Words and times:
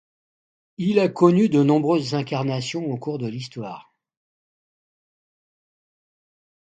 Il 0.79 0.99
a 0.99 1.09
connu 1.09 1.47
de 1.47 1.61
nombreuses 1.61 2.15
incarnations 2.15 2.85
au 2.89 2.97
cours 2.97 3.19
de 3.19 3.27
l'histoire. 3.27 3.93